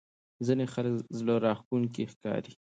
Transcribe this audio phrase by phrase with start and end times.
[0.45, 2.53] ځینې خلک زړه راښکونکي ښکاري.